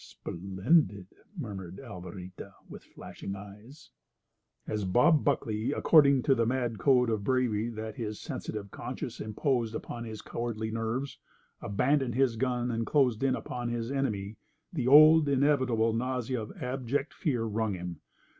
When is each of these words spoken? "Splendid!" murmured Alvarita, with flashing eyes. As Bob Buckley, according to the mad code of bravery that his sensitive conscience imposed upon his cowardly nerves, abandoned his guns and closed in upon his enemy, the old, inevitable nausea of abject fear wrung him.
"Splendid!" 0.03 1.09
murmured 1.37 1.77
Alvarita, 1.79 2.55
with 2.67 2.83
flashing 2.83 3.35
eyes. 3.35 3.91
As 4.65 4.83
Bob 4.83 5.23
Buckley, 5.23 5.73
according 5.73 6.23
to 6.23 6.33
the 6.33 6.47
mad 6.47 6.79
code 6.79 7.11
of 7.11 7.23
bravery 7.23 7.69
that 7.69 7.97
his 7.97 8.19
sensitive 8.19 8.71
conscience 8.71 9.21
imposed 9.21 9.75
upon 9.75 10.05
his 10.05 10.23
cowardly 10.23 10.71
nerves, 10.71 11.19
abandoned 11.61 12.15
his 12.15 12.35
guns 12.35 12.71
and 12.73 12.83
closed 12.83 13.21
in 13.21 13.35
upon 13.35 13.69
his 13.69 13.91
enemy, 13.91 14.37
the 14.73 14.87
old, 14.87 15.29
inevitable 15.29 15.93
nausea 15.93 16.41
of 16.41 16.51
abject 16.63 17.13
fear 17.13 17.43
wrung 17.43 17.75
him. 17.75 18.01